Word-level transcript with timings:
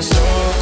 começou 0.00 0.59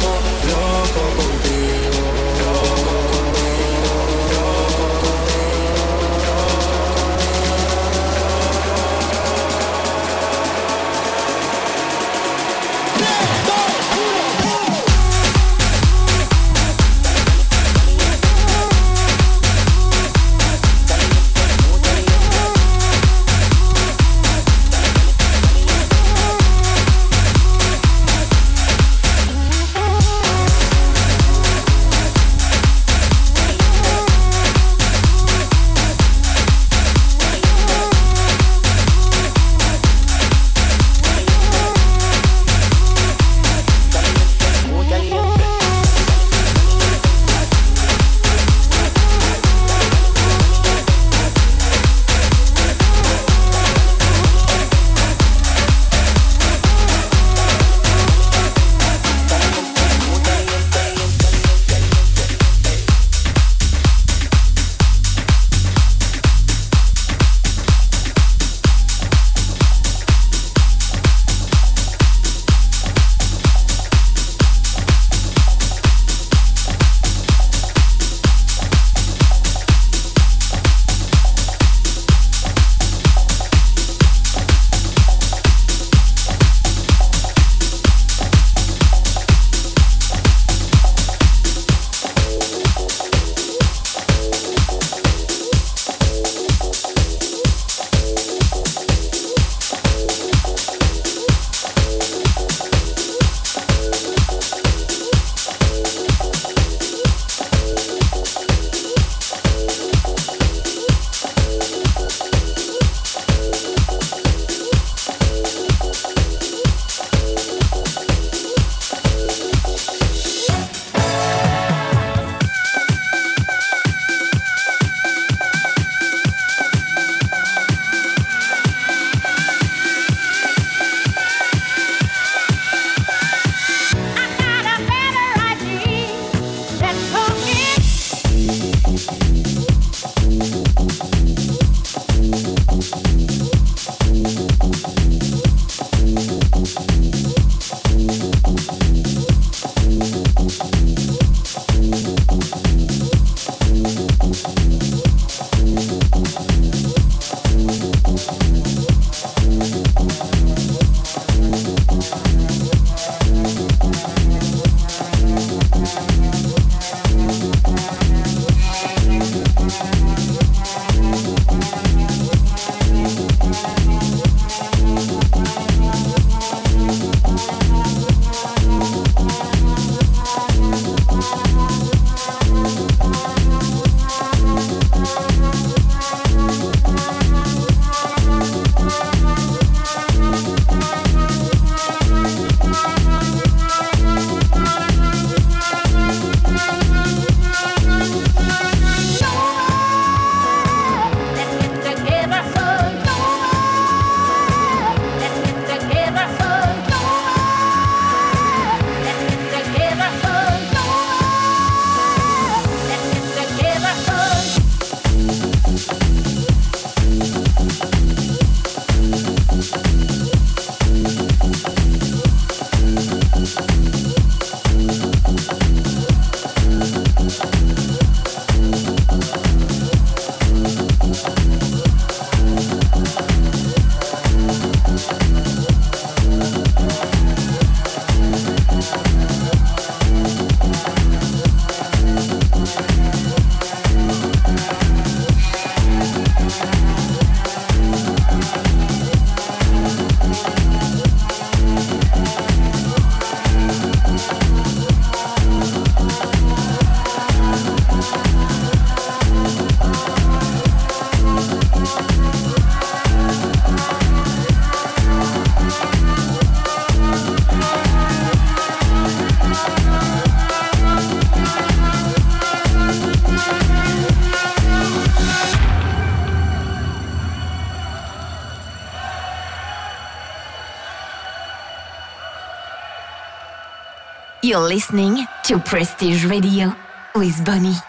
You're 284.49 284.67
listening 284.67 285.27
to 285.43 285.59
Prestige 285.59 286.25
Radio 286.25 286.75
with 287.13 287.45
Bonnie. 287.45 287.88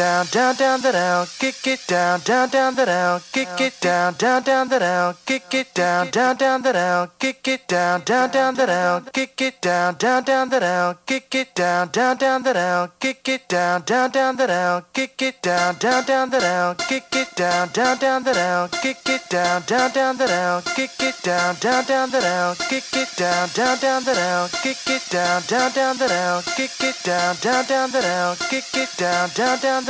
Down, 0.00 0.24
down, 0.32 0.54
down, 0.56 0.80
the 0.80 0.92
down, 0.92 1.26
kick 1.38 1.66
it 1.66 1.86
down, 1.86 2.20
down, 2.20 2.48
down, 2.48 2.74
the 2.74 2.86
down, 2.86 3.20
kick 3.32 3.60
it 3.60 3.78
down, 3.82 4.14
down, 4.14 4.42
down, 4.42 4.68
the 4.68 4.78
down, 4.78 5.14
kick 5.26 5.54
it 5.54 5.74
down, 5.74 6.08
down, 6.08 6.36
down, 6.38 6.62
the 6.62 6.72
down, 6.72 7.10
kick 7.18 7.46
it 7.46 7.68
down, 7.68 8.00
down, 8.02 8.30
down, 8.30 8.54
the 8.54 8.66
down, 8.66 9.04
kick 9.12 9.42
it 9.42 9.62
down, 9.62 9.96
down, 9.98 10.24
down, 10.24 10.48
the 10.48 10.58
down, 10.58 10.96
kick 11.04 11.28
it 11.28 11.48
down, 11.50 11.88
down, 11.92 12.16
down, 12.16 12.40
the 12.40 12.52
down, 12.54 12.88
kick 13.02 13.28
it 13.28 13.48
down, 13.48 13.82
down, 13.84 14.10
down, 14.10 14.36
the 14.36 14.46
down, 14.46 14.82
kick 14.96 15.22
it 15.22 15.42
down, 15.42 15.76
down, 15.76 16.04
down, 16.06 16.30
the 16.30 16.38
down, 16.38 16.76
kick 16.78 17.06
it 17.14 17.36
down, 17.36 17.68
down, 17.68 18.00
down, 18.00 18.22
the 18.24 18.32
down, 18.32 18.70
kick 18.72 19.06
it 19.06 19.28
down, 19.28 19.62
down, 19.62 19.92
down, 19.92 20.16
the 20.16 20.26
down, 20.26 20.62
kick 20.64 21.02
it 21.04 21.22
down, 21.22 21.54
down, 21.60 21.84
down, 21.84 22.10
the 22.10 22.18
down, 22.20 22.56
kick 22.56 22.96
it 22.96 23.16
down, 23.16 23.48
down, 23.52 23.78
down, 23.78 24.04
the 24.06 24.14
down, 24.14 24.48
kick 24.48 24.86
it 24.86 25.10
down, 25.10 25.42
down, 25.48 25.72
down, 25.72 25.96
the 25.98 26.08
down, 26.08 26.42
kick 26.56 26.80
it 26.80 26.96
down, 27.04 27.36
down, 27.42 27.64
down, 27.66 27.90
the 27.90 28.00
down, 28.00 28.36
kick 28.48 28.74
it 28.74 28.96
down, 28.96 29.28
down, 29.34 29.58
down, 29.60 29.84
the 29.84 29.89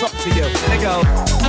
talk 0.00 0.12
to 0.12 0.30
you. 0.30 0.44
They 0.66 0.80
go. 0.80 1.39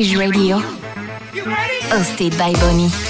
Prestige 0.00 0.16
Radio. 0.16 0.62
Hosted 1.90 2.32
by 2.38 2.54
Bonnie. 2.54 3.09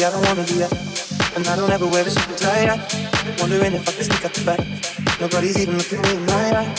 Party, 0.00 0.04
I 0.04 0.10
don't 0.10 0.26
wanna 0.28 0.46
do 0.46 0.54
that. 0.60 1.36
And 1.36 1.46
I 1.46 1.56
don't 1.56 1.70
ever 1.70 1.86
wear 1.86 2.02
a 2.02 2.06
and 2.06 2.38
tie. 2.38 2.80
Wondering 3.38 3.74
if 3.74 3.88
I 3.88 3.92
can 3.92 4.04
sneak 4.04 4.24
out 4.24 4.32
the 4.32 4.44
back. 4.44 5.20
Nobody's 5.20 5.58
even 5.58 5.76
looking 5.76 6.02
in 6.04 6.26
my 6.26 6.60
eye. 6.60 6.74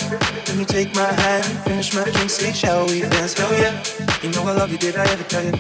Can 0.46 0.60
you 0.60 0.66
take 0.66 0.94
my 0.96 1.12
hand, 1.22 1.46
finish 1.64 1.94
my 1.94 2.04
drink, 2.04 2.30
say, 2.30 2.52
shall 2.52 2.88
we 2.88 3.02
dance? 3.02 3.34
Hell 3.34 3.54
yeah. 3.54 3.84
You 4.24 4.30
know 4.32 4.44
I 4.44 4.54
love 4.54 4.72
you, 4.72 4.78
did 4.78 4.96
I 4.96 5.06
ever 5.12 5.24
tell 5.24 5.44
you? 5.44 5.54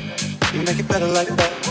You 0.53 0.63
make 0.63 0.79
it 0.79 0.87
better 0.87 1.07
like 1.07 1.27
that. 1.27 1.70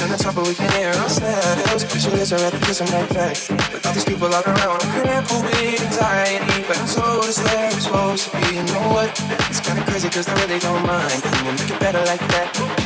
Turn 0.00 0.08
the 0.08 0.16
top 0.16 0.34
but 0.34 0.48
we 0.48 0.54
can 0.54 0.72
hear 0.72 0.88
ourselves. 0.94 1.84
Pictureless, 1.84 2.32
I'd 2.32 2.40
rather 2.40 2.58
kiss 2.60 2.80
'em 2.80 2.86
right 2.88 3.06
back. 3.12 3.36
With 3.70 3.84
all 3.84 3.92
these 3.92 4.06
people 4.06 4.34
all 4.34 4.42
around, 4.42 4.80
I'm 4.82 4.92
crippled 4.96 5.44
with 5.44 5.82
anxiety. 5.82 6.64
But 6.66 6.78
I'm 6.78 6.88
told 6.88 7.26
it's 7.26 7.38
where 7.38 7.68
I'm 7.68 7.78
supposed 7.78 8.30
to 8.30 8.38
be. 8.38 8.56
You 8.56 8.62
know 8.62 8.88
what? 8.96 9.10
It's 9.50 9.60
kinda 9.60 9.82
crazy 9.84 10.08
cause 10.08 10.26
I 10.26 10.32
really 10.40 10.58
don't 10.58 10.86
mind. 10.86 11.22
Can 11.22 11.44
you 11.44 11.52
make 11.52 11.68
it 11.68 11.78
better 11.80 12.02
like 12.06 12.26
that? 12.28 12.79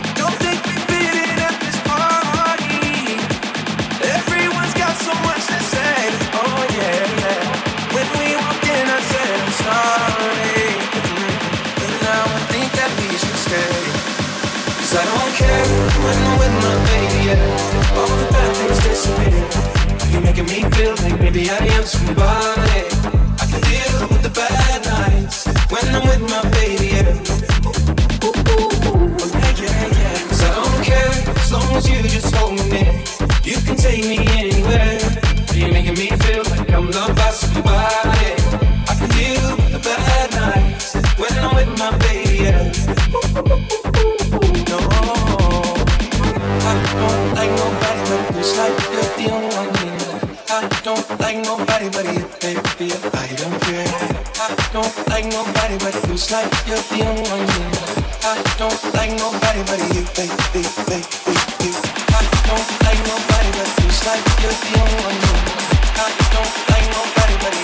when 16.05 16.17
I'm 16.27 16.39
with 16.39 16.55
my 16.65 16.75
baby. 16.89 17.21
Yeah. 17.29 17.97
All 17.99 18.09
the 18.21 18.27
bad 18.33 18.51
things 18.57 18.81
disappear. 18.85 19.45
You're 20.11 20.23
making 20.23 20.47
me 20.47 20.59
feel 20.77 20.95
like 21.03 21.19
maybe 21.21 21.51
I 21.51 21.59
am 21.77 21.85
somebody. 21.85 22.81
I 23.43 23.45
can 23.51 23.61
deal 23.69 24.09
with 24.09 24.23
the 24.23 24.31
bad 24.31 24.85
nights 24.85 25.47
when 25.71 25.85
I'm 25.95 26.05
with 26.09 26.23
my 26.31 26.43
baby. 26.51 26.87
Yeah. 26.97 27.13
Cause 30.29 30.43
I 30.43 30.51
don't 30.55 30.85
care 30.85 31.11
as 31.43 31.53
long 31.53 31.77
as 31.77 31.89
you 31.89 32.03
just 32.03 32.35
hold 32.35 32.59
me. 32.71 33.03
You 33.43 33.57
can 33.67 33.77
take 33.77 34.05
me 34.05 34.19
anywhere. 34.41 34.99
You're 35.55 35.73
making 35.73 35.95
me 35.95 36.09
feel 36.25 36.45
like 36.51 36.71
I'm 36.71 36.91
loved 36.91 37.17
by 37.17 37.31
somebody. 37.31 38.35
I 38.91 38.95
can 38.99 39.09
deal 39.11 39.57
with 39.57 39.73
the 39.73 39.81
bad 39.83 40.31
nights 40.33 40.95
when 41.19 41.33
I'm 41.39 41.55
with 41.55 41.79
my 41.79 41.97
baby. 41.99 42.45
Yeah. 42.45 43.84
like 47.45 47.59
nobody 47.59 48.03
but 48.09 48.37
it's 48.37 48.57
like 48.57 48.77
you're 48.93 49.11
the 49.17 49.27
only 49.33 49.51
one 49.57 49.73
here. 49.77 50.21
I 50.49 50.69
don't 50.83 51.21
like 51.21 51.39
nobody 51.45 51.89
but 51.91 52.07
you, 52.09 52.25
baby. 52.41 52.93
I 53.13 53.29
don't 53.37 53.59
care. 53.61 53.85
I 54.41 54.49
don't 54.73 54.95
like 55.09 55.27
nobody 55.27 55.77
but 55.79 55.95
you. 56.07 56.15
It's 56.15 56.31
like 56.33 56.49
you're 56.67 56.81
the 56.89 57.01
only 57.05 57.25
one 57.29 57.45
here. 57.53 57.73
I 58.25 58.41
don't 58.57 58.81
like 58.95 59.13
nobody 59.13 59.63
but 59.69 59.81
you, 59.93 60.05
baby, 60.17 60.37
baby, 60.53 60.73
baby. 60.89 61.71
I 62.17 62.23
don't 62.49 62.69
like 62.87 63.01
nobody 63.13 63.51
but 63.59 63.69
you. 63.77 63.89
It's 63.93 64.07
like 64.07 64.25
you're 64.41 64.59
the 64.65 64.73
only 64.81 64.99
one 65.05 65.19
here. 65.25 65.43
I 66.01 66.09
don't 66.33 66.53
like 66.71 66.87
nobody 66.97 67.37
but 67.45 67.55
you. 67.59 67.64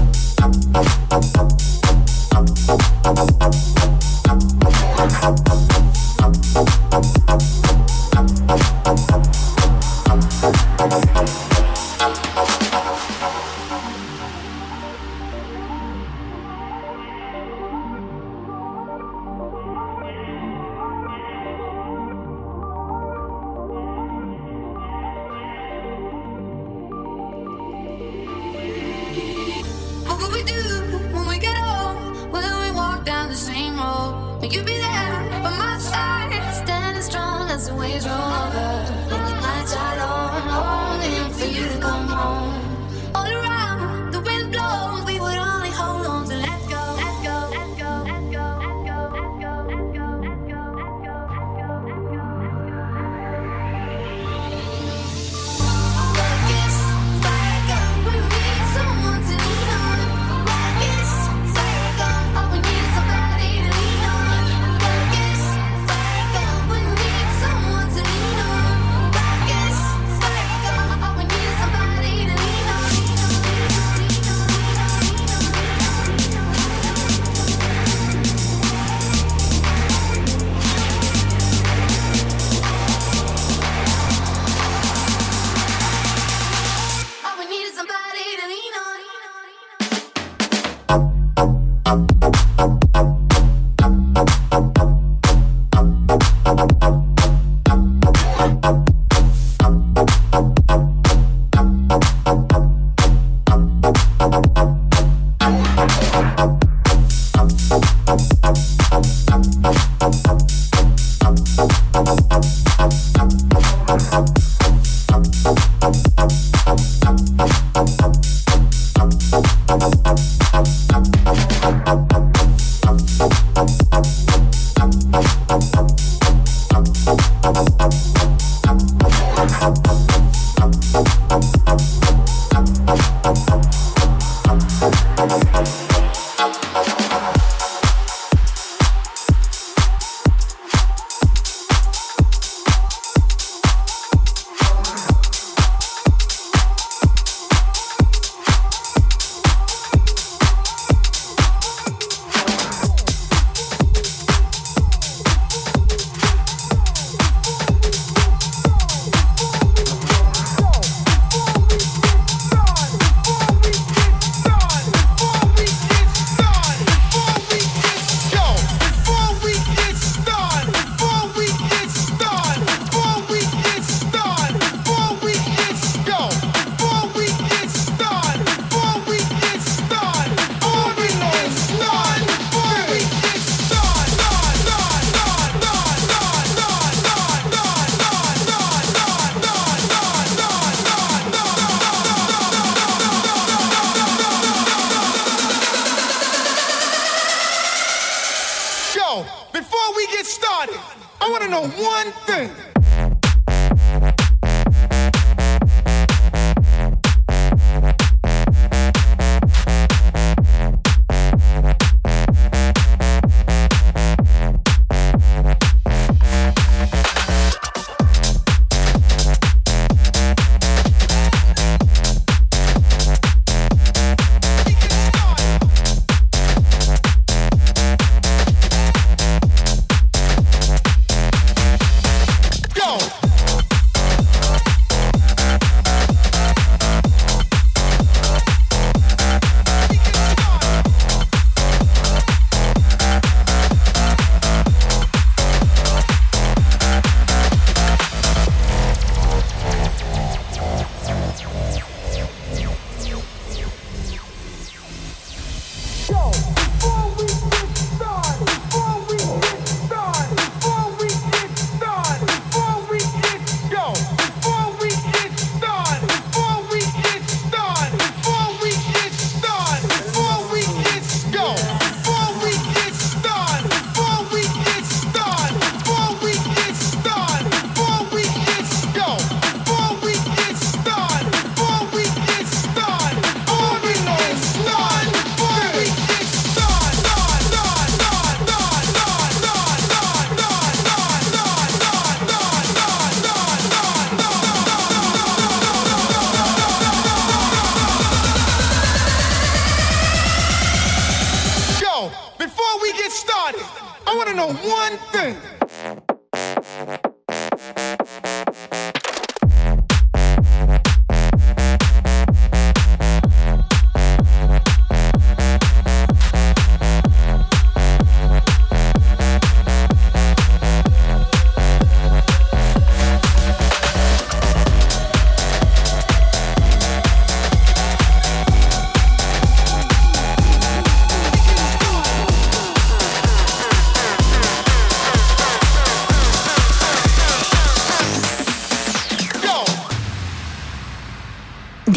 on. 232.91 233.20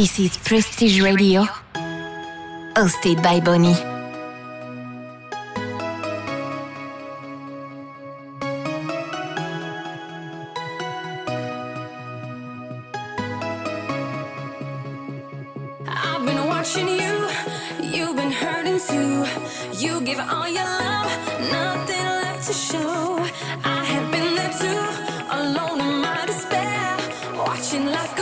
This 0.04 0.18
is 0.18 0.36
Prestige 0.36 1.00
Radio, 1.00 1.40
All 1.40 2.84
hosted 2.84 3.22
by 3.22 3.40
Bonnie. 3.40 3.72
I've 15.88 16.26
been 16.26 16.46
watching 16.48 16.86
you, 16.86 17.14
you've 17.80 18.14
been 18.14 18.30
hurting 18.30 18.80
too. 18.80 19.24
You 19.82 20.02
give 20.02 20.20
all 20.20 20.46
your 20.46 20.68
love, 20.84 21.12
nothing 21.50 22.04
left 22.20 22.46
to 22.48 22.52
show. 22.52 23.26
I 23.64 23.82
have 23.92 24.12
been 24.12 24.34
there 24.34 24.52
too, 24.52 24.84
alone 25.30 25.80
in 25.80 26.02
my 26.02 26.26
despair, 26.26 26.98
watching 27.38 27.86
life. 27.86 28.13